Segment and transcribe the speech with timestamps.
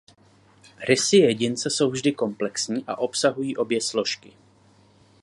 [0.87, 4.33] Rysy jedince jsou vždy komplexní a obsahují obě složky.